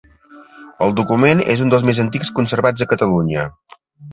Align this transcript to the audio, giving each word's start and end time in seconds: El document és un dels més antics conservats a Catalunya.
El 0.85 0.95
document 0.99 1.45
és 1.55 1.63
un 1.67 1.71
dels 1.73 1.87
més 1.91 2.01
antics 2.07 2.33
conservats 2.41 2.87
a 2.87 2.89
Catalunya. 2.95 3.49